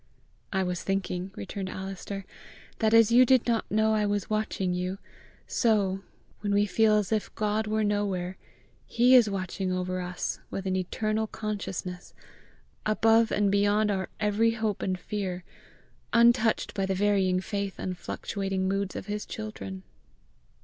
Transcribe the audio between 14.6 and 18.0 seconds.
and fear, untouched by the varying faith and